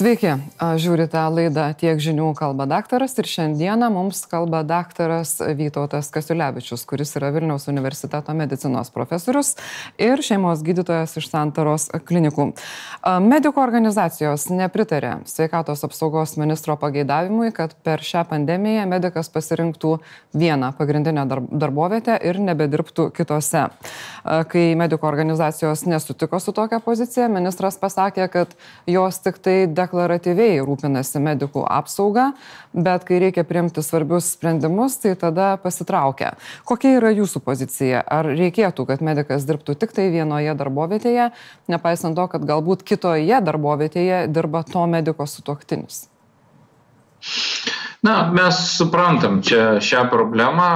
Sveiki, 0.00 0.30
žiūrite 0.80 1.20
laidą 1.28 1.66
Tiek 1.76 1.98
žinių 2.00 2.30
kalba 2.32 2.64
daktaras 2.64 3.18
ir 3.20 3.26
šiandieną 3.28 3.90
mums 3.92 4.22
kalba 4.30 4.62
daktaras 4.64 5.34
Vytautas 5.58 6.06
Kasiulevičius, 6.14 6.86
kuris 6.88 7.10
yra 7.20 7.28
Vilniaus 7.34 7.68
universiteto 7.68 8.32
medicinos 8.32 8.88
profesorius 8.94 9.50
ir 10.00 10.22
šeimos 10.24 10.62
gydytojas 10.64 11.18
iš 11.20 11.26
Santaros 11.28 11.90
klinikų. 12.08 12.46
Medikų 13.26 13.60
organizacijos 13.60 14.46
nepritarė 14.48 15.18
sveikatos 15.28 15.84
apsaugos 15.84 16.32
ministro 16.40 16.78
pageidavimui, 16.80 17.50
kad 17.52 17.76
per 17.84 18.00
šią 18.00 18.24
pandemiją 18.32 18.88
medikas 18.88 19.28
pasirinktų 19.36 19.98
vieną 20.32 20.72
pagrindinę 20.80 21.26
darbovietę 21.28 22.16
ir 22.24 22.40
nebedirbtų 22.40 23.10
kitose. 23.20 23.66
Kai 24.24 24.64
medikų 24.80 25.12
organizacijos 25.12 25.84
nesutiko 25.84 26.40
su 26.40 26.56
tokia 26.56 26.80
pozicija, 26.80 27.28
ministras 27.28 27.76
pasakė, 27.76 28.32
kad 28.32 28.56
jos 28.88 29.20
tik 29.28 29.44
tai 29.44 29.58
deklaratyviai 29.90 30.60
rūpinasi 30.62 31.20
medikų 31.22 31.64
apsauga, 31.66 32.30
bet 32.72 33.04
kai 33.08 33.18
reikia 33.24 33.44
priimti 33.44 33.82
svarbius 33.82 34.30
sprendimus, 34.36 35.00
tai 35.02 35.16
tada 35.18 35.56
pasitraukia. 35.60 36.36
Kokia 36.64 36.96
yra 37.00 37.10
jūsų 37.10 37.42
pozicija? 37.42 38.04
Ar 38.06 38.30
reikėtų, 38.30 38.86
kad 38.86 39.02
medikas 39.02 39.46
dirbtų 39.48 39.74
tik 39.80 39.94
tai 39.96 40.10
vienoje 40.14 40.54
darbovietėje, 40.54 41.30
nepaisant 41.70 42.16
to, 42.16 42.28
kad 42.30 42.46
galbūt 42.46 42.86
kitoje 42.86 43.42
darbovietėje 43.42 44.28
dirba 44.30 44.62
to 44.62 44.86
mediko 44.86 45.26
sutuoktinis? 45.26 46.06
Na, 48.00 48.30
mes 48.32 48.56
suprantam 48.78 49.42
čia 49.44 49.76
šią 49.84 50.06
problemą. 50.08 50.70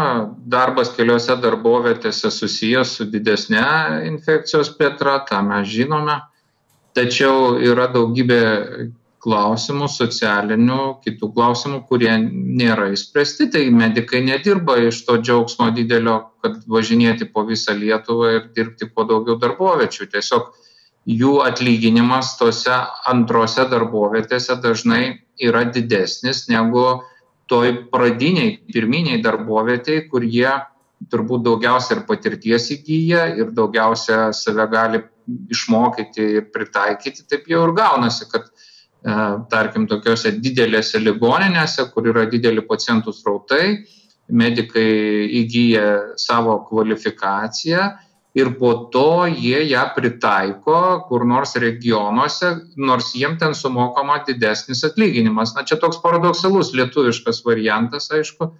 Darbas 0.44 0.90
keliose 0.92 1.38
darbovietėse 1.40 2.28
susijęs 2.28 2.98
su 2.98 3.06
didesnė 3.08 3.64
infekcijos 4.10 4.74
plėtra, 4.76 5.22
tą 5.24 5.40
mes 5.46 5.70
žinome 5.70 6.18
tačiau 6.94 7.58
yra 7.62 7.88
daugybė 7.92 8.40
klausimų 9.24 9.88
socialinių 9.88 10.80
kitų 11.04 11.30
klausimų 11.32 11.80
kurie 11.88 12.12
nėra 12.20 12.90
išspręsti. 12.92 13.48
Tai 13.54 13.62
medikai 13.72 14.20
nedirba 14.26 14.76
iš 14.84 15.00
to 15.06 15.16
džiaugsmo 15.22 15.70
didelio 15.76 16.18
kad 16.44 16.60
važinėti 16.68 17.30
po 17.32 17.46
visą 17.48 17.76
lietuvą 17.78 18.34
ir 18.36 18.44
dirbti 18.56 18.90
kuo 18.92 19.06
daugiau 19.08 19.38
darboviečių 19.40 20.10
tiesiog 20.12 20.52
jų 21.08 21.38
atlyginimas 21.44 22.34
tose 22.40 22.76
antrose 23.10 23.64
darbovietėse 23.70 24.56
dažnai 24.60 25.02
yra 25.40 25.64
didesnis 25.72 26.46
negu 26.52 26.84
toj 27.50 27.74
pradinėj 27.92 28.54
pirminėj 28.72 29.20
darbovietėj 29.24 30.06
kur 30.12 30.24
jie 30.24 30.52
turbūt 31.12 31.44
daugiausia 31.44 31.98
ir 31.98 32.04
patirties 32.08 32.70
įgyja 32.76 33.26
ir 33.40 33.50
daugiausia 33.56 34.30
save 34.36 34.64
gali 34.72 35.02
išmokyti 35.52 36.26
ir 36.38 36.48
pritaikyti, 36.52 37.24
taip 37.28 37.48
jau 37.48 37.64
ir 37.68 37.74
gaunasi, 37.76 38.28
kad 38.32 38.48
tarkim 39.04 39.86
tokiuose 39.88 40.32
didelėse 40.40 41.00
ligoninėse, 41.02 41.90
kur 41.92 42.08
yra 42.08 42.24
dideli 42.30 42.64
pacientų 42.64 43.12
srautai, 43.12 43.84
medikai 44.32 45.28
įgyja 45.42 46.16
savo 46.16 46.56
kvalifikaciją 46.68 47.90
ir 48.34 48.50
po 48.58 48.72
to 48.92 49.26
jie 49.30 49.60
ją 49.70 49.84
pritaiko 49.94 50.78
kur 51.08 51.26
nors 51.28 51.54
regionuose, 51.60 52.54
nors 52.76 53.12
jiem 53.14 53.36
ten 53.38 53.54
sumokama 53.54 54.22
didesnis 54.26 54.82
atlyginimas. 54.88 55.54
Na 55.54 55.62
čia 55.62 55.76
toks 55.76 56.00
paradoksalus 56.02 56.72
lietuviškas 56.74 57.44
variantas, 57.46 58.10
aišku. 58.10 58.50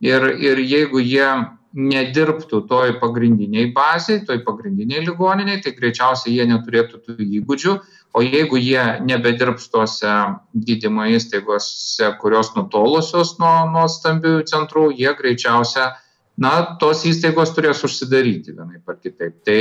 Ir, 0.00 0.24
ir 0.40 0.62
jeigu 0.64 1.02
jie 1.04 1.26
nedirbtų 1.76 2.64
toj 2.66 2.96
pagrindinėj 3.02 3.70
bazėj 3.76 4.24
toj 4.26 4.42
pagrindinėj 4.46 5.04
ligoninėj 5.06 5.60
tai 5.64 5.72
greičiausiai 5.76 6.36
jie 6.36 6.46
neturėtų 6.50 7.02
tų 7.06 7.16
įgūdžių 7.40 7.74
o 8.14 8.22
jeigu 8.26 8.58
jie 8.58 8.82
nebedirbs 9.06 9.68
tose 9.70 10.14
gydymo 10.54 11.06
įstaigose 11.14 12.10
kurios 12.22 12.54
nutolusios 12.56 13.36
nuo 13.38 13.54
nuo 13.70 13.86
stambiųjų 13.90 14.46
centrų 14.50 14.88
jie 14.98 15.14
greičiausia 15.18 15.92
na 16.40 16.52
tos 16.80 17.04
įstaigos 17.08 17.52
turės 17.54 17.84
užsidaryti 17.86 18.56
vienaip 18.56 18.88
ar 18.88 18.98
kitaip. 18.98 19.38
Tai 19.44 19.60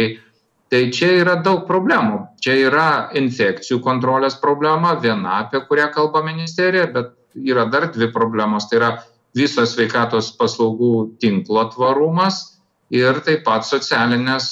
tai 0.69 0.83
čia 0.93 1.11
yra 1.17 1.35
daug 1.41 1.63
problemų. 1.65 2.19
Čia 2.45 2.55
yra 2.69 2.89
infekcijų 3.17 3.79
kontrolės 3.85 4.37
problema 4.41 4.93
viena 5.01 5.39
apie 5.43 5.63
kurią 5.65 5.89
kalba 5.95 6.21
ministerija 6.25 6.85
bet 6.93 7.15
yra 7.35 7.65
dar 7.69 7.89
dvi 7.93 8.11
problemos. 8.13 8.69
Tai 8.69 8.77
yra 8.81 8.91
viso 9.37 9.65
sveikatos 9.67 10.31
paslaugų 10.37 11.19
tinklo 11.21 11.65
tvarumas 11.73 12.41
ir 12.89 13.21
taip 13.25 13.43
pat 13.45 13.67
socialinės 13.67 14.49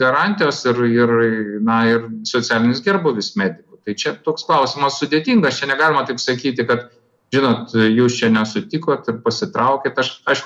garantijos 0.00 0.64
ir 0.66 0.82
ir 0.88 1.14
na 1.62 1.84
ir 1.90 2.08
socialinis 2.26 2.82
gerbūvis 2.82 3.34
medikų. 3.38 3.78
Tai 3.86 3.94
čia 3.94 4.16
toks 4.18 4.46
klausimas 4.48 4.98
sudėtingas. 4.98 5.60
Čia 5.60 5.70
negalima 5.70 6.02
taip 6.08 6.18
sakyti 6.18 6.66
kad 6.66 6.88
žinot 7.34 7.74
jūs 7.74 8.18
čia 8.18 8.30
nesutikot 8.34 9.06
ir 9.10 9.22
pasitraukėt. 9.22 9.98
Aš 10.02 10.10
aš 10.26 10.44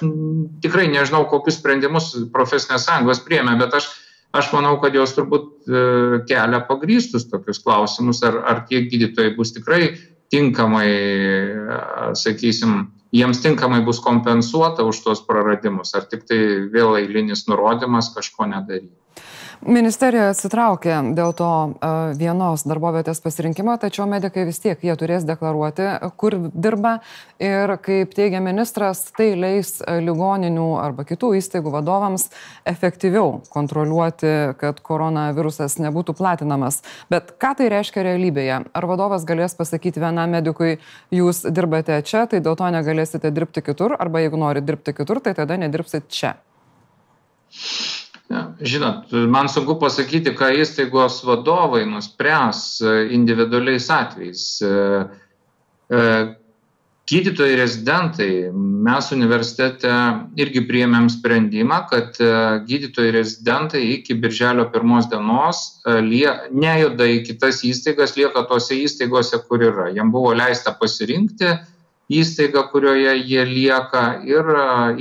tikrai 0.65 0.89
nežinau 0.93 1.25
kokius 1.31 1.61
sprendimus 1.61 2.13
profesinės 2.35 2.87
sąjungos 2.89 3.25
priėmė 3.25 3.57
bet 3.61 3.81
aš 3.81 3.89
aš 4.37 4.53
manau 4.55 4.77
kad 4.83 4.95
jos 4.95 5.17
turbūt 5.17 5.67
e, 5.67 5.81
kelia 6.29 6.61
pagrįstus 6.69 7.27
tokius 7.33 7.59
klausimus 7.65 8.23
ar 8.23 8.37
ar 8.47 8.65
tie 8.69 8.85
gydytojai 8.87 9.35
bus 9.35 9.51
tikrai 9.57 9.97
tinkamai 10.31 10.87
sakysim 12.15 12.85
jiems 13.13 13.41
tinkamai 13.43 13.81
bus 13.87 14.01
kompensuota 14.05 14.85
už 14.91 15.01
tuos 15.07 15.23
praradimus 15.31 15.95
ar 16.01 16.07
tiktai 16.13 16.41
vėl 16.77 16.97
eilinis 17.03 17.47
nurodymas 17.51 18.15
kažko 18.19 18.51
nedaryti 18.55 19.29
Ministerija 19.61 20.31
atsitraukė 20.31 20.95
dėl 21.13 21.35
to 21.37 21.49
vienos 22.17 22.63
darbovietės 22.65 23.19
pasirinkimo, 23.21 23.75
tačiau 23.77 24.07
medikai 24.09 24.47
vis 24.49 24.57
tiek 24.63 24.81
jie 24.81 24.95
turės 24.97 25.27
deklaruoti, 25.29 25.85
kur 26.17 26.37
dirba 26.55 26.95
ir, 27.37 27.75
kaip 27.85 28.15
teigia 28.17 28.41
ministras, 28.41 29.03
tai 29.13 29.35
leis 29.37 29.75
ligoninių 29.85 30.65
arba 30.81 31.05
kitų 31.05 31.35
įstaigų 31.43 31.75
vadovams 31.77 32.31
efektyviau 32.73 33.43
kontroliuoti, 33.53 34.33
kad 34.65 34.81
koronavirusas 34.81 35.77
nebūtų 35.85 36.17
platinamas. 36.17 36.81
Bet 37.13 37.37
ką 37.37 37.53
tai 37.61 37.69
reiškia 37.77 38.09
realybėje? 38.09 38.63
Ar 38.65 38.89
vadovas 38.89 39.29
galės 39.29 39.59
pasakyti 39.61 40.01
vienam 40.01 40.33
medikui, 40.41 40.79
jūs 41.13 41.45
dirbate 41.53 42.01
čia, 42.09 42.25
tai 42.33 42.41
dėl 42.41 42.57
to 42.57 42.73
negalėsite 42.73 43.29
dirbti 43.29 43.69
kitur, 43.69 43.99
arba 44.01 44.25
jeigu 44.25 44.41
nori 44.41 44.65
dirbti 44.65 44.97
kitur, 44.97 45.21
tai 45.21 45.37
tada 45.37 45.61
nedirbsit 45.61 46.09
čia? 46.09 46.39
Žinot, 48.61 49.11
man 49.27 49.49
sunku 49.51 49.75
pasakyti, 49.81 50.31
ką 50.39 50.53
įstaigos 50.63 51.17
vadovai 51.27 51.83
nuspręs 51.91 52.61
e, 52.79 52.93
individualiais 53.17 53.89
atvejais. 53.91 54.45
E, 54.63 54.75
e, 55.91 56.03
gydytojai 57.11 57.57
rezidentai, 57.59 58.29
mes 58.87 59.09
universitete 59.17 59.91
irgi 60.39 60.63
priėmėm 60.69 61.09
sprendimą, 61.11 61.81
kad 61.91 62.21
gydytojai 62.69 63.17
rezidentai 63.17 63.81
iki 63.97 64.15
birželio 64.15 64.69
pirmos 64.71 65.09
dienos 65.11 65.65
lie, 66.07 66.29
nejuda 66.55 67.09
į 67.11 67.25
kitas 67.27 67.65
įstaigas, 67.67 68.15
lieka 68.15 68.45
tose 68.47 68.79
įstaigose, 68.79 69.43
kur 69.49 69.67
yra. 69.73 69.89
Jam 69.97 70.15
buvo 70.15 70.31
leista 70.39 70.71
pasirinkti 70.71 71.51
įstaigą 72.11 72.65
kurioje 72.73 73.13
jie 73.23 73.45
lieka 73.47 74.05
ir 74.27 74.49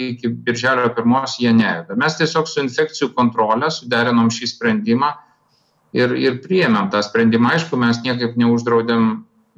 iki 0.09 0.29
birželio 0.29 0.91
pirmos 0.95 1.39
jie 1.41 1.53
nejuda. 1.53 1.97
Mes 1.97 2.17
tiesiog 2.19 2.47
su 2.47 2.61
infekcijų 2.61 3.13
kontrole 3.17 3.71
suderinom 3.73 4.29
šį 4.33 4.51
sprendimą 4.53 5.09
ir 5.97 6.13
ir 6.13 6.37
priėmėm 6.43 6.91
tą 6.93 7.01
sprendimą. 7.05 7.55
Aišku 7.57 7.79
mes 7.81 8.01
niekaip 8.05 8.37
neuždraudėm 8.37 9.09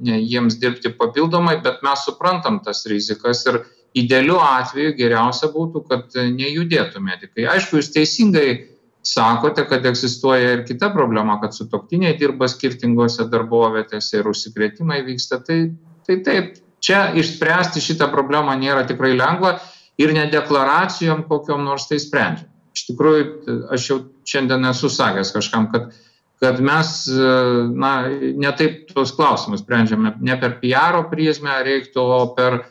jiems 0.02 0.58
dirbti 0.62 0.94
papildomai 0.98 1.60
bet 1.64 1.84
mes 1.84 2.08
suprantam 2.08 2.62
tas 2.64 2.86
rizikas 2.90 3.44
ir 3.52 3.62
idealiu 3.98 4.40
atveju 4.40 4.96
geriausia 4.96 5.52
būtų 5.52 5.84
kad 5.90 6.16
nejudėtų 6.16 7.04
medikai. 7.04 7.50
Aišku 7.52 7.82
jūs 7.82 7.92
teisingai 7.92 8.48
sakote 9.04 9.66
kad 9.68 9.86
egzistuoja 9.86 10.56
ir 10.56 10.66
kita 10.66 10.92
problema 10.96 11.40
kad 11.42 11.56
sutuoktiniai 11.58 12.16
dirba 12.20 12.48
skirtingose 12.48 13.28
darbovietėse 13.28 14.22
ir 14.22 14.30
užsikrėtimai 14.32 15.04
vyksta. 15.04 15.44
Tai 15.44 15.64
tai 16.08 16.22
taip 16.26 16.54
čia 16.82 17.12
išspręsti 17.18 17.84
šitą 17.84 18.10
problemą 18.12 18.56
nėra 18.60 18.86
tikrai 18.90 19.14
lengva 19.18 19.60
ir 20.02 20.14
ne 20.18 20.26
deklaracijom 20.32 21.26
kokiom 21.30 21.64
nors 21.66 21.88
tai 21.90 22.02
sprendžiam. 22.02 22.50
Iš 22.72 22.88
tikrųjų 22.88 23.58
aš 23.76 23.90
jau 23.90 23.98
šiandien 24.28 24.66
esu 24.72 24.90
sakęs 24.90 25.34
kažkam 25.36 25.70
kad 25.74 25.92
kad 26.42 26.58
mes 26.58 27.06
na 27.78 27.92
ne 28.10 28.52
taip 28.58 28.88
tuos 28.90 29.12
klausimus 29.14 29.62
sprendžiame 29.62 30.16
ne 30.26 30.38
per 30.42 30.56
piaro 30.64 31.04
prizmę 31.12 31.60
reiktų 31.68 32.02
o 32.02 32.22
per 32.38 32.64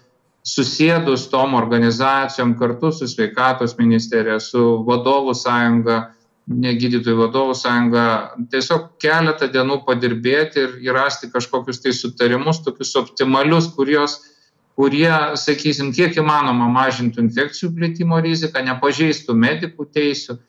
susėdus 0.42 1.28
tom 1.30 1.54
organizacijom 1.54 2.56
kartu 2.58 2.90
su 2.92 3.06
sveikatos 3.06 3.76
ministerija 3.78 4.40
su 4.42 4.80
vadovų 4.88 5.36
sąjunga 5.38 6.00
ne 6.50 6.74
gydytojų 6.74 7.16
vadovų 7.20 7.54
sąjunga 7.58 8.04
tiesiog 8.50 8.90
keletą 9.02 9.48
dienų 9.54 9.80
padirbėti 9.86 10.64
ir 10.64 10.76
ir 10.82 10.96
rasti 10.98 11.30
kažkokius 11.30 11.82
tai 11.84 11.94
sutarimus 11.94 12.62
tokius 12.66 12.96
optimalius 12.98 13.70
kuriuos 13.76 14.18
kurie 14.78 15.12
sakysim 15.38 15.92
kiek 15.94 16.16
įmanoma 16.18 16.70
mažintų 16.74 17.22
infekcijų 17.26 17.74
plitimo 17.76 18.18
riziką 18.24 18.64
nepažeistų 18.66 19.36
medikų 19.36 19.86
teisių 19.94 20.40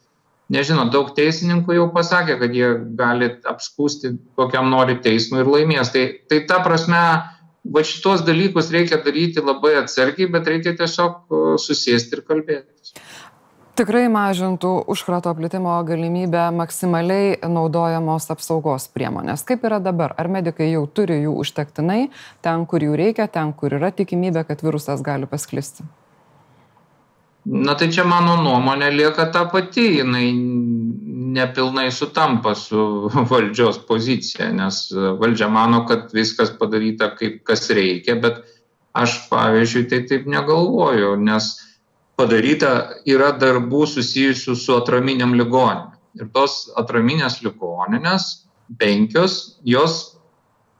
nežinau, 0.51 0.87
daug 0.91 1.11
teisininkų 1.17 1.77
jau 1.77 1.87
pasakė, 1.95 2.37
kad 2.41 2.55
jie 2.55 2.71
gali 2.99 3.29
apskūsti 3.47 4.15
kokiam 4.39 4.71
nori 4.73 4.97
teismui 5.03 5.43
ir 5.43 5.51
laimės. 5.51 5.93
Tai, 5.93 6.03
tai 6.31 6.41
ta 6.49 6.59
prasme, 6.65 7.01
va 7.75 7.85
šitos 7.87 8.25
dalykus 8.27 8.71
reikia 8.73 9.01
daryti 9.05 9.43
labai 9.43 9.77
atsargiai, 9.83 10.29
bet 10.33 10.49
reikia 10.51 10.75
tiesiog 10.79 11.59
susėsti 11.61 12.17
ir 12.17 12.25
kalbėti. 12.27 12.95
Tikrai 13.71 14.09
mažintų 14.11 14.69
užkrato 14.91 15.31
plitimo 15.37 15.71
galimybę 15.87 16.49
maksimaliai 16.51 17.37
naudojamos 17.47 18.27
apsaugos 18.33 18.89
priemonės. 18.91 19.45
Kaip 19.47 19.63
yra 19.69 19.79
dabar? 19.79 20.11
Ar 20.19 20.27
medikai 20.27 20.67
jau 20.73 20.83
turi 20.91 21.21
jų 21.21 21.37
užtektinai, 21.39 22.01
ten, 22.43 22.65
kur 22.67 22.83
jų 22.83 22.97
reikia, 22.99 23.29
ten, 23.31 23.53
kur 23.55 23.77
yra 23.79 23.93
tikimybė, 23.95 24.43
kad 24.49 24.65
virusas 24.65 25.03
gali 25.05 25.29
pasklisti? 25.29 25.87
Na 27.47 27.73
tai 27.79 27.87
čia 27.95 28.03
mano 28.05 28.35
nuomonė 28.43 28.91
lieka 28.93 29.29
ta 29.33 29.47
pati, 29.49 29.87
jinai 30.01 30.27
nepilnai 31.31 31.87
sutampa 31.95 32.53
su 32.59 33.07
valdžios 33.31 33.81
pozicija, 33.87 34.51
nes 34.51 34.83
valdžia 34.93 35.47
mano, 35.47 35.85
kad 35.87 36.11
viskas 36.13 36.51
padaryta 36.59 37.13
kaip 37.15 37.39
kas 37.47 37.69
reikia, 37.71 38.19
bet 38.19 38.43
aš 38.91 39.29
pavyzdžiui 39.31 39.87
tai 39.87 40.03
taip 40.11 40.27
negalvoju, 40.27 41.15
nes 41.23 41.53
padaryta 42.21 43.01
yra 43.09 43.31
darbų 43.41 43.85
susijusių 43.89 44.55
su 44.55 44.77
atraminiam 44.77 45.33
ligoninėm. 45.39 45.97
Ir 46.19 46.27
tos 46.35 46.65
atraminės 46.77 47.39
ligoninės, 47.41 48.31
penkios, 48.79 49.57
jos 49.65 50.17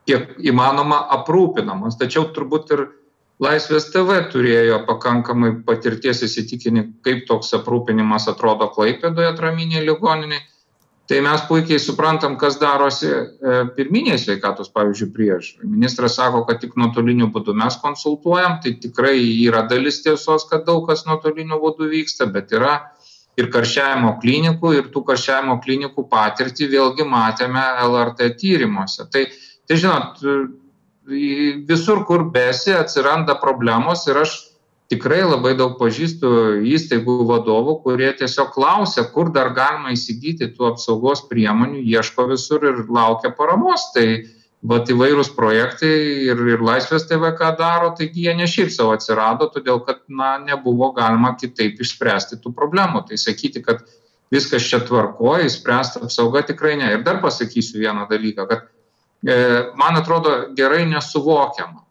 kiek 0.09 0.35
įmanoma 0.43 0.99
aprūpinamos, 1.17 1.97
tačiau 1.99 2.29
turbūt 2.35 2.75
ir 2.75 2.89
Laisvės 3.41 3.87
TV 3.89 4.19
turėjo 4.29 4.83
pakankamai 4.85 5.55
patirties 5.65 6.19
įsitikinti, 6.27 6.83
kaip 7.01 7.23
toks 7.25 7.49
aprūpinimas 7.57 8.27
atrodo 8.29 8.67
Klaipėdoje 8.75 9.31
atraminiai 9.31 9.81
ligoniniai. 9.87 10.43
Tai 11.11 11.17
mes 11.19 11.41
puikiai 11.43 11.79
suprantam, 11.83 12.37
kas 12.39 12.55
darosi 12.55 13.09
e, 13.11 13.55
pirminiai 13.75 14.15
sveikatos, 14.15 14.69
pavyzdžiui, 14.71 15.09
prieš. 15.11 15.49
Ministras 15.67 16.13
sako, 16.15 16.45
kad 16.47 16.61
tik 16.61 16.77
nuotoliniu 16.79 17.27
būdu 17.35 17.51
mes 17.59 17.75
konsultuojam, 17.83 18.61
tai 18.63 18.77
tikrai 18.79 19.17
yra 19.19 19.65
dalis 19.67 19.99
tiesos, 20.05 20.45
kad 20.47 20.63
daug 20.69 20.85
kas 20.87 21.03
nuotoliniu 21.09 21.59
būdu 21.59 21.89
vyksta, 21.91 22.29
bet 22.31 22.55
yra 22.55 22.77
ir 23.35 23.49
karščiavimo 23.51 24.13
klinikų, 24.23 24.71
ir 24.77 24.87
tų 24.93 25.03
karščiavimo 25.09 25.57
klinikų 25.65 26.07
patirtį 26.15 26.69
vėlgi 26.77 27.09
matėme 27.11 27.65
LRT 27.89 28.31
tyrimuose. 28.39 29.09
Tai, 29.11 29.25
tai 29.67 29.79
žinot, 29.83 30.23
visur, 31.67 32.05
kur 32.07 32.23
besi, 32.31 32.71
atsiranda 32.71 33.35
problemos 33.43 34.07
ir 34.07 34.23
aš 34.23 34.37
tikrai 34.91 35.21
labai 35.23 35.53
daug 35.59 35.77
pažįstu 35.79 36.29
įstaigų 36.67 37.21
vadovų, 37.29 37.77
kurie 37.85 38.11
tiesiog 38.19 38.51
klausia, 38.55 39.05
kur 39.13 39.31
dar 39.33 39.53
galima 39.55 39.93
įsigyti 39.95 40.51
tų 40.55 40.73
apsaugos 40.73 41.23
priemonių, 41.31 41.81
ieško 41.95 42.27
visur 42.33 42.67
ir 42.67 42.83
laukia 42.91 43.31
paramos. 43.37 43.87
Tai 43.95 44.05
vat 44.71 44.91
įvairūs 44.93 45.31
projektai 45.33 45.93
ir, 46.27 46.43
ir 46.53 46.61
Laisvės 46.61 47.07
TV 47.09 47.31
ką 47.39 47.53
daro, 47.57 47.93
taigi 47.97 48.27
jie 48.27 48.35
ne 48.37 48.45
šiaip 48.49 48.69
savo 48.75 48.93
atsirado, 48.97 49.47
todėl 49.53 49.81
kad 49.87 50.03
na, 50.11 50.35
nebuvo 50.43 50.91
galima 50.97 51.33
kitaip 51.39 51.81
išspręsti 51.81 52.37
tų 52.43 52.53
problemų. 52.59 53.07
Tai 53.09 53.17
sakyti, 53.17 53.63
kad 53.65 53.81
viskas 54.31 54.67
čia 54.67 54.83
tvarkoja, 54.85 55.47
įspręsta 55.47 56.03
apsauga 56.05 56.43
tikrai 56.51 56.75
ne. 56.77 56.91
Ir 56.93 57.07
dar 57.07 57.23
pasakysiu 57.23 57.81
vieną 57.81 58.05
dalyką, 58.11 58.45
kad 58.51 58.69
E, 59.27 59.71
man 59.75 59.95
atrodo 59.95 60.31
gerai 60.57 60.85
nesuvokiama, 60.89 61.83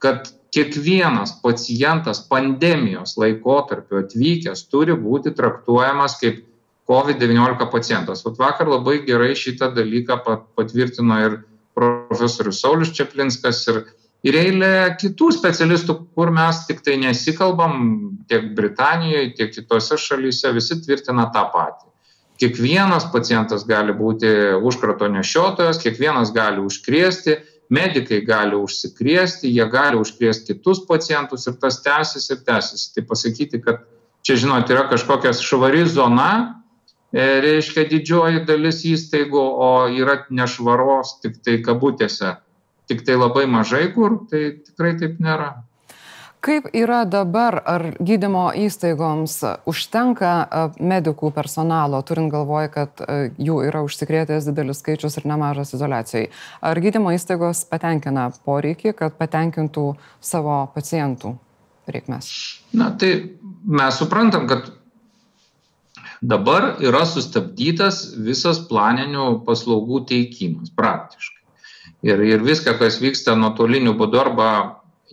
kad 0.00 0.30
kiekvienas 0.58 1.36
pacientas 1.42 2.20
pandemijos 2.26 3.14
laikotarpiu 3.20 4.02
atvykęs 4.02 4.64
turi 4.72 4.96
būti 4.98 5.30
traktuojamas 5.38 6.18
kaip 6.18 6.42
COVID-19 6.88 7.68
pacientas. 7.70 8.24
Vat 8.26 8.40
vakar 8.40 8.70
labai 8.72 8.98
gerai 9.06 9.34
šitą 9.38 9.70
dalyką 9.76 10.18
patvirtino 10.56 11.20
ir 11.26 11.38
profesorius 11.78 12.62
Saulis 12.64 12.90
Čeplinskas 12.96 13.60
ir, 13.70 13.82
ir 14.26 14.38
eilė 14.40 14.72
kitų 14.98 15.30
specialistų, 15.36 15.98
kur 16.16 16.32
mes 16.34 16.64
tik 16.66 16.82
tai 16.82 16.96
nesikalbam 16.98 17.76
tiek 18.28 18.50
Britanijoje, 18.56 19.34
tiek 19.38 19.52
kitose 19.54 20.00
šalyse, 20.00 20.50
visi 20.56 20.80
tvirtina 20.82 21.28
tą 21.34 21.44
patį 21.54 21.86
kiekvienas 22.38 23.08
pacientas 23.12 23.64
gali 23.66 23.94
būti 23.98 24.28
užkrato 24.62 25.08
nešiotojas, 25.10 25.80
kiekvienas 25.82 26.30
gali 26.34 26.62
užkrėsti, 26.62 27.38
medikai 27.72 28.20
gali 28.24 28.56
užsikrėsti, 28.56 29.50
jie 29.52 29.66
gali 29.70 30.00
užkrėsti 30.00 30.56
kitus 30.56 30.84
pacientus 30.88 31.46
ir 31.48 31.58
tas 31.60 31.80
tęsis 31.84 32.30
ir 32.32 32.42
tęsis. 32.46 32.88
Tai 32.94 33.04
pasakyti, 33.08 33.60
kad 33.64 33.84
čia, 34.24 34.38
žinot, 34.44 34.70
yra 34.72 34.86
kažkokia 34.90 35.34
švari 35.36 35.84
zona, 35.88 36.30
e, 37.12 37.26
reiškia 37.44 37.86
didžioji 37.90 38.44
dalis 38.48 38.82
įstaigų, 38.88 39.44
o 39.68 39.70
yra 39.92 40.22
nešvaros 40.30 41.18
tik 41.22 41.40
tai 41.44 41.58
kabutėse, 41.64 42.36
tik 42.88 43.04
tai 43.04 43.18
labai 43.20 43.46
mažai 43.46 43.88
kur, 43.92 44.22
tai 44.32 44.60
tikrai 44.64 44.96
taip 45.00 45.20
nėra. 45.20 45.52
Kaip 46.40 46.68
yra 46.70 47.00
dabar, 47.02 47.56
ar 47.66 47.82
gydymo 47.98 48.44
įstaigoms 48.54 49.40
užtenka 49.66 50.30
e, 50.38 50.60
medikų 50.86 51.32
personalo, 51.34 51.98
turint 52.06 52.30
galvoje, 52.30 52.70
kad 52.76 53.02
e, 53.02 53.16
jų 53.42 53.56
yra 53.66 53.82
užsikrėtęs 53.82 54.46
didelis 54.46 54.78
skaičius 54.78 55.18
ir 55.18 55.26
nemažas 55.26 55.74
izolacijai? 55.74 56.28
Ar 56.62 56.78
gydymo 56.78 57.10
įstaigos 57.16 57.64
patenkina 57.66 58.28
poreikį, 58.46 58.94
kad 59.00 59.18
patenkintų 59.18 59.88
savo 60.22 60.60
pacientų 60.76 61.34
reikmes? 61.90 62.30
Na 62.70 62.92
tai 62.94 63.12
mes 63.66 63.98
suprantam, 63.98 64.46
kad 64.46 64.70
dabar 66.22 66.76
yra 66.78 67.02
sustabdytas 67.02 68.12
visas 68.14 68.62
planinių 68.70 69.40
paslaugų 69.46 70.04
teikimas 70.12 70.70
praktiškai. 70.70 71.34
Ir, 72.06 72.22
ir 72.22 72.46
viską, 72.46 72.76
kas 72.78 73.00
vyksta 73.02 73.34
nuotoliniu 73.34 73.98
būdu 73.98 74.20
arba 74.22 74.50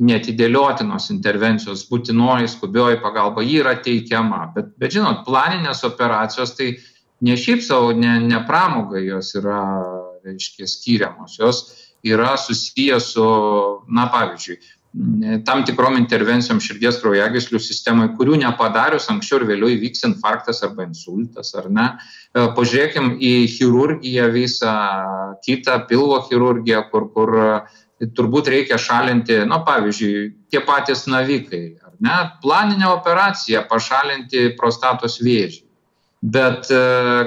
neatidėliotinos 0.04 1.10
intervencijos, 1.14 1.86
būtinoji, 1.90 2.50
skubioji 2.52 3.00
pagalba, 3.04 3.44
ji 3.46 3.62
yra 3.62 3.76
teikiama. 3.84 4.42
Bet, 4.56 4.74
bet 4.82 4.96
žinot, 4.98 5.24
planinės 5.28 5.86
operacijos 5.88 6.56
tai 6.58 6.74
ne 7.26 7.38
šiaip 7.40 7.64
savo, 7.64 7.94
ne, 7.96 8.18
ne 8.24 8.42
pramogai 8.48 9.06
jos 9.08 9.34
yra, 9.40 9.62
reiškia, 10.26 10.68
skiriamos. 10.68 11.38
Jos 11.40 11.62
yra 12.06 12.36
susijęs 12.38 13.14
su, 13.16 13.28
na 13.88 14.10
pavyzdžiui, 14.14 14.60
tam 15.46 15.64
tikrom 15.68 15.98
intervencijom 16.00 16.62
širdies 16.64 17.02
kraujagyslių 17.02 17.60
sistemai, 17.60 18.08
kurių 18.16 18.38
nepadarius 18.46 19.10
anksčiau 19.12 19.42
ir 19.42 19.48
vėliau 19.50 19.72
įvyks 19.74 20.06
infarktas 20.08 20.64
arba 20.64 20.86
insultas, 20.88 21.52
ar 21.58 21.68
ne. 21.68 21.88
E, 22.32 22.46
pažiūrėkim 22.56 23.18
į 23.20 23.34
chirurgiją 23.58 24.30
visą, 24.32 24.76
kitą 25.44 25.82
pilvo 25.90 26.22
chirurgiją, 26.30 26.86
kur, 26.94 27.10
kur 27.16 27.36
turbūt 28.04 28.50
reikia 28.52 28.78
šalinti, 28.82 29.38
na, 29.48 29.62
pavyzdžiui, 29.66 30.26
tie 30.52 30.62
patys 30.66 31.06
navikai, 31.08 31.78
ar 31.86 31.94
ne, 32.04 32.18
planinę 32.44 32.90
operaciją 32.92 33.64
pašalinti 33.70 34.50
prostatos 34.60 35.22
vėžį. 35.24 35.66
Bet 36.26 36.72
e, 36.74 36.78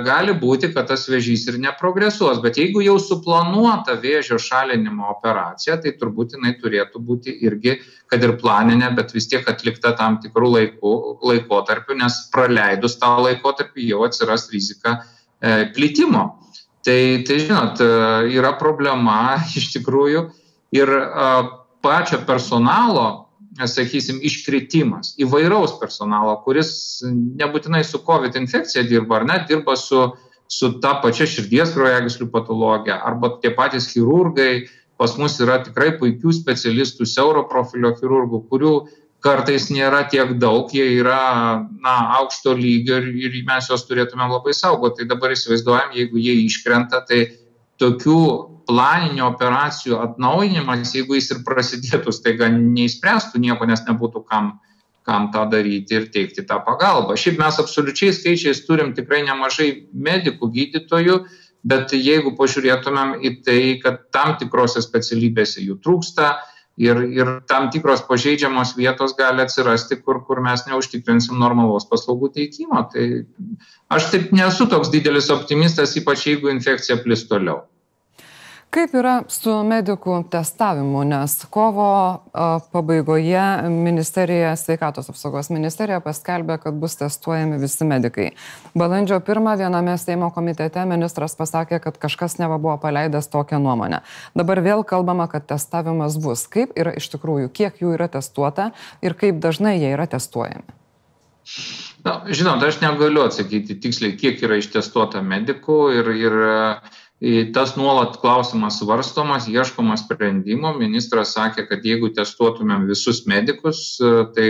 gali 0.03 0.33
būti, 0.35 0.73
kad 0.75 0.89
tas 0.91 1.05
vėžys 1.07 1.45
ir 1.53 1.59
neprogresuos. 1.63 2.41
Bet 2.43 2.57
jeigu 2.59 2.81
jau 2.83 2.97
suplanuota 2.99 3.95
vėžio 4.01 4.41
šalinimo 4.43 5.07
operacija, 5.13 5.77
tai 5.79 5.93
turbūt 6.01 6.35
jinai 6.35 6.57
turėtų 6.59 7.03
būti 7.07 7.35
irgi, 7.47 7.77
kad 8.11 8.25
ir 8.27 8.35
planinė, 8.41 8.91
bet 8.99 9.15
vis 9.15 9.29
tiek 9.31 9.47
atlikta 9.47 9.93
tam 9.99 10.19
tikrų 10.25 10.51
laikų, 10.57 10.95
laikotarpių, 11.31 12.01
nes 12.01 12.19
praleidus 12.35 12.99
tą 12.99 13.13
laikotarpį 13.29 13.87
jau 13.93 14.03
atsiras 14.09 14.49
rizika 14.51 14.97
e, 14.99 15.69
plitimo. 15.77 16.25
Tai, 16.83 16.99
tai 17.29 17.39
žinot, 17.45 17.85
e, 17.85 18.35
yra 18.35 18.57
problema 18.59 19.37
iš 19.61 19.71
tikrųjų 19.77 20.27
ir 20.75 20.93
pačio 21.83 22.21
personalo, 22.27 23.07
sakysim, 23.59 24.21
iškritimas, 24.23 25.15
įvairaus 25.23 25.79
personalo, 25.81 26.37
kuris 26.45 27.03
nebūtinai 27.09 27.83
su 27.87 28.01
COVID 28.07 28.37
infekcija 28.39 28.85
dirba, 28.87 29.19
ar 29.19 29.27
net 29.27 29.49
dirba 29.49 29.75
su, 29.79 30.05
su 30.47 30.73
ta 30.83 30.99
pačia 31.03 31.27
širdies 31.27 31.73
kraujagyslių 31.75 32.29
patologija, 32.35 33.01
arba 33.09 33.35
tie 33.43 33.51
patys 33.57 33.89
chirurgai, 33.93 34.69
pas 34.99 35.15
mus 35.19 35.39
yra 35.43 35.61
tikrai 35.65 35.93
puikių 35.99 36.35
specialistų, 36.35 37.07
siauro 37.07 37.45
profilio 37.51 37.95
chirurgų, 37.99 38.43
kurių 38.51 38.75
kartais 39.25 39.69
nėra 39.75 40.05
tiek 40.11 40.37
daug, 40.39 40.71
jie 40.75 40.85
yra 41.01 41.23
na, 41.83 41.95
aukšto 42.21 42.55
lygio 42.59 43.01
ir, 43.03 43.09
ir 43.27 43.41
mes 43.47 43.71
juos 43.71 43.87
turėtume 43.89 44.27
labai 44.31 44.55
saugoti. 44.55 45.03
Tai 45.03 45.15
dabar 45.15 45.35
įsivaizduojam, 45.35 45.95
jeigu 45.99 46.23
jie 46.23 46.37
iškrenta, 46.45 47.03
tai 47.07 47.25
tokių 47.83 48.21
planinių 48.69 49.25
operacijų 49.27 49.99
atnaujinimas, 50.05 50.95
jeigu 50.97 51.17
jis 51.17 51.33
ir 51.33 51.43
prasidėtų, 51.47 52.13
staiga 52.15 52.51
neįspręstų 52.53 53.41
nieko, 53.43 53.69
nes 53.69 53.85
nebūtų 53.89 54.25
kam, 54.29 54.53
kam 55.09 55.31
tą 55.33 55.47
daryti 55.51 55.97
ir 55.97 56.09
teikti 56.13 56.45
tą 56.47 56.61
pagalbą. 56.67 57.17
Šiaip 57.17 57.41
mes 57.41 57.61
absoliučiai 57.63 58.13
skaičiais 58.17 58.65
turim 58.67 58.93
tikrai 58.97 59.23
nemažai 59.27 59.71
medikų, 59.93 60.51
gydytojų, 60.55 61.23
bet 61.69 61.97
jeigu 61.97 62.35
pažiūrėtumėm 62.39 63.17
į 63.25 63.35
tai, 63.47 63.61
kad 63.83 64.05
tam 64.15 64.37
tikrose 64.41 64.85
specialybėse 64.85 65.65
jų 65.65 65.81
trūksta, 65.85 66.37
ir, 66.79 67.01
ir 67.11 67.31
tam 67.51 67.71
tikros 67.75 68.05
pažeidžiamos 68.07 68.77
vietos 68.79 69.17
gali 69.19 69.43
atsirasti, 69.43 69.99
kur, 70.05 70.23
kur 70.27 70.41
mes 70.45 70.63
neužtikrinsim 70.69 71.39
normalaus 71.41 71.89
paslaugų 71.91 72.31
teikimo. 72.37 72.85
Tai 72.93 73.09
aš 73.97 74.13
taip 74.13 74.31
nesu 74.37 74.69
toks 74.71 74.93
didelis 74.95 75.33
optimistas, 75.35 75.97
ypač 75.99 76.29
jeigu 76.31 76.53
infekcija 76.55 77.01
plis 77.03 77.27
toliau. 77.31 77.65
Kaip 78.69 78.93
yra 79.01 79.23
su 79.33 79.53
medikų 79.65 80.19
testavimu, 80.29 81.01
nes 81.09 81.39
kovo 81.49 81.87
pabaigoje 82.73 83.45
ministerija, 83.73 84.51
sveikatos 84.61 85.09
apsaugos 85.09 85.49
ministerija 85.49 86.03
paskelbė, 86.05 86.59
kad 86.61 86.77
bus 86.77 86.99
testuojami 87.01 87.57
visi 87.63 87.87
medikai. 87.89 88.27
Balandžio 88.77 89.23
pirmą 89.25 89.55
viename 89.57 89.97
Seimo 89.97 90.29
komitete 90.37 90.85
ministras 90.91 91.33
pasakė, 91.39 91.81
kad 91.87 91.97
kažkas 92.03 92.37
neva 92.43 92.61
buvo 92.61 92.77
paleidęs 92.83 93.31
tokią 93.33 93.57
nuomonę. 93.65 94.03
Dabar 94.37 94.61
vėl 94.61 94.85
kalbama, 94.85 95.31
kad 95.33 95.49
testavimas 95.49 96.21
bus. 96.21 96.45
Kaip 96.53 96.77
yra 96.77 96.93
iš 97.01 97.09
tikrųjų, 97.17 97.49
kiek 97.49 97.81
jų 97.81 97.97
yra 97.97 98.13
testuota 98.13 98.75
ir 99.01 99.17
kaip 99.17 99.41
dažnai 99.41 99.79
jie 99.79 99.95
yra 99.97 100.05
testuojami? 100.13 100.77
Na, 102.05 102.21
žinot, 102.29 102.61
aš 102.63 102.83
negaliu 102.85 103.25
atsakyti 103.25 103.81
tiksliai, 103.81 104.13
kiek 104.21 104.45
yra 104.45 104.61
ištestuota 104.61 105.25
medikų 105.25 105.81
ir, 105.97 106.11
ir 106.21 106.37
Tas 107.55 107.73
nuolat 107.75 108.21
klausimas 108.23 108.77
svarstomas, 108.79 109.49
ieškoma 109.51 109.97
sprendimo. 109.99 110.71
Ministras 110.79 111.33
sakė, 111.35 111.65
kad 111.67 111.83
jeigu 111.83 112.13
testuotumėm 112.15 112.85
visus 112.87 113.25
medikus, 113.27 113.97
tai 114.37 114.47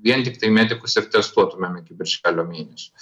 vien 0.00 0.24
tik 0.24 0.38
tai 0.40 0.48
medikus 0.54 0.96
ir 0.96 1.10
testuotumėm 1.12 1.82
iki 1.82 1.98
birželio 1.98 2.46
mėnesio. 2.48 2.94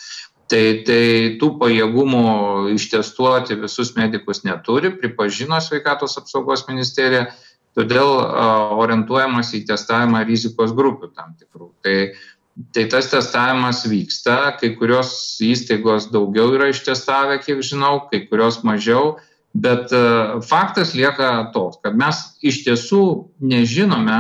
Tai, 0.49 0.63
tai 0.89 1.03
tų 1.39 1.51
pajėgumų 1.61 2.25
ištestuoti 2.73 3.59
visus 3.61 3.93
medikus 3.95 4.43
neturi, 4.49 4.91
pripažino 4.97 5.61
sveikatos 5.61 6.17
apsaugos 6.19 6.65
ministerija, 6.71 7.29
todėl 7.77 8.09
orientuojamas 8.81 9.53
į 9.55 9.67
testavimą 9.69 10.25
rizikos 10.27 10.73
grupių 10.75 11.13
tam 11.13 11.37
tikrų. 11.39 11.69
Tai 11.85 11.97
tai 12.75 12.87
tas 12.91 13.11
testavimas 13.11 13.85
vyksta, 13.87 14.57
kai 14.59 14.73
kurios 14.79 15.13
įstaigos 15.45 16.09
daugiau 16.13 16.53
yra 16.57 16.71
ištestavę, 16.73 17.39
kiek 17.45 17.63
žinau, 17.65 18.09
kai 18.11 18.25
kurios 18.27 18.61
mažiau, 18.67 19.17
bet 19.55 19.93
e, 19.95 20.03
faktas 20.47 20.95
lieka 20.99 21.51
toks, 21.55 21.81
kad 21.85 21.97
mes 21.99 22.21
iš 22.43 22.63
tiesų 22.67 23.03
nežinome 23.41 24.19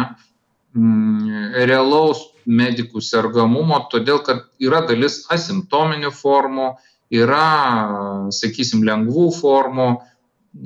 mm, 0.76 1.56
realaus 1.68 2.28
medikų 2.48 3.02
sergamumo, 3.04 3.82
todėl 3.92 4.22
kad 4.24 4.46
yra 4.62 4.84
dalis 4.88 5.24
asimptominių 5.34 6.12
formų, 6.14 6.70
yra, 7.12 8.30
sakysim, 8.34 8.84
lengvų 8.86 9.28
formų, 9.36 9.88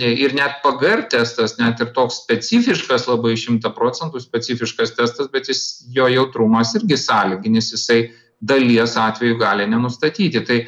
ir 0.00 0.34
net 0.34 0.60
PGR 0.64 1.04
testas, 1.10 1.56
net 1.58 1.80
ir 1.80 1.92
toks 1.96 2.22
specifiškas, 2.22 3.06
labai 3.10 3.34
šimta 3.36 3.72
procentų 3.76 4.22
specifiškas 4.22 4.94
testas, 4.96 5.28
bet 5.32 5.50
jis, 5.50 5.84
jo 5.92 6.08
jautrumas 6.08 6.74
irgi 6.78 6.96
sąlyginis, 7.00 7.72
jisai 7.74 8.06
dalies 8.40 8.96
atveju 8.96 9.38
gali 9.40 9.66
nenustatyti. 9.70 10.44
Tai, 10.46 10.62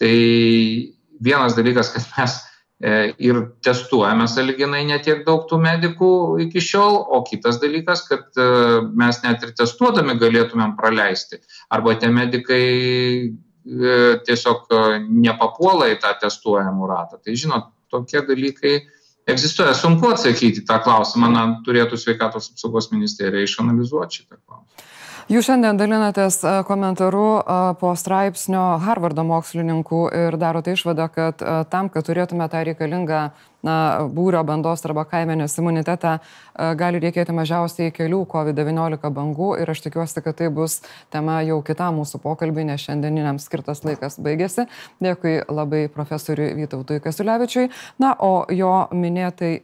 tai 0.00 0.12
vienas 1.20 1.56
dalykas, 1.56 1.92
kad 1.94 2.04
mes 2.18 2.36
e, 2.80 2.92
ir 3.18 3.40
testuojame 3.64 4.28
sąlyginai 4.28 4.84
netiek 4.90 5.24
daug 5.26 5.46
tų 5.48 5.60
medikų 5.62 6.10
iki 6.46 6.60
šiol, 6.60 7.00
o 7.16 7.22
kitas 7.26 7.60
dalykas, 7.62 8.04
kad 8.10 8.28
e, 8.36 8.50
mes 8.92 9.22
net 9.24 9.46
ir 9.46 9.56
testuodami 9.56 10.18
galėtumėm 10.20 10.76
praleisti. 10.76 11.40
Arba 11.72 11.96
tie 11.96 12.12
medikai 12.12 12.66
e, 13.24 13.96
tiesiog 14.28 14.68
nepapuola 15.08 15.88
į 15.94 15.98
tą 16.04 16.12
testuojamų 16.26 16.92
ratą. 16.92 17.22
Tai 17.24 17.40
žinot, 17.40 17.72
tokie 17.92 18.22
dalykai 18.26 18.74
egzistuoja. 19.28 19.74
Sunku 19.74 20.10
atsakyti 20.12 20.64
tą 20.66 20.78
klausimą, 20.84 21.30
na, 21.32 21.46
turėtų 21.66 21.98
sveikatos 22.00 22.52
apsaugos 22.52 22.90
ministerija 22.94 23.46
išanalizuoti 23.46 24.22
šitą 24.22 24.38
klausimą. 24.42 24.92
Jūs 25.26 25.48
šiandien 25.48 25.74
dalinatės 25.74 26.36
komentaru 26.68 27.40
po 27.80 27.88
straipsnio 27.98 28.76
Harvardo 28.78 29.24
mokslininkų 29.26 30.04
ir 30.14 30.36
darote 30.38 30.76
išvadą, 30.76 31.08
kad 31.10 31.42
tam, 31.66 31.88
kad 31.90 32.06
turėtume 32.06 32.46
tą 32.52 32.60
reikalingą 32.68 33.24
na, 33.66 33.74
būrio 34.06 34.44
bandos 34.46 34.86
arba 34.86 35.02
kaimenės 35.10 35.58
imunitetą, 35.58 36.20
gali 36.78 37.02
reikėti 37.02 37.34
mažiausiai 37.34 37.90
kelių 37.96 38.22
COVID-19 38.30 39.10
bangų 39.18 39.50
ir 39.64 39.74
aš 39.74 39.82
tikiuosi, 39.88 40.22
kad 40.22 40.38
tai 40.38 40.46
bus 40.46 40.78
tema 41.10 41.40
jau 41.42 41.58
kitam 41.66 41.98
mūsų 41.98 42.22
pokalbiui, 42.22 42.70
nes 42.70 42.86
šiandieniniam 42.86 43.42
skirtas 43.42 43.82
laikas 43.82 44.20
baigėsi. 44.22 44.70
Dėkui 45.02 45.40
labai 45.50 45.88
profesoriui 45.90 46.52
Vytautui 46.54 47.02
Kasiulevičiui. 47.02 47.72
Na, 47.98 48.14
o 48.14 48.44
jo 48.54 48.84
minėtai 48.94 49.56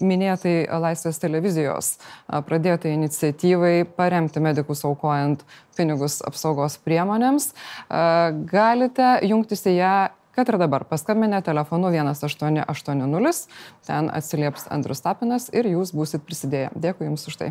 minėtai 0.00 0.66
Laisvės 0.82 1.20
televizijos 1.22 1.94
pradėtai 2.28 2.94
iniciatyvai 2.96 3.86
paremti 3.98 4.42
medikus 4.44 4.84
aukojant 4.88 5.44
pinigus 5.78 6.20
apsaugos 6.26 6.78
priemonėms. 6.84 7.52
Galite 8.52 9.18
jungtis 9.28 9.66
į 9.70 9.78
ją 9.78 9.96
kad 10.38 10.48
ir 10.52 10.58
dabar 10.60 10.84
paskambinę 10.86 11.40
telefonu 11.42 11.90
1880, 11.90 13.48
ten 13.86 14.10
atsilieps 14.14 14.68
Andrius 14.70 15.02
Tapinas 15.02 15.48
ir 15.50 15.66
jūs 15.66 15.90
būsit 15.90 16.22
prisidėję. 16.22 16.70
Dėkui 16.78 17.08
Jums 17.08 17.26
už 17.26 17.40
tai. 17.40 17.48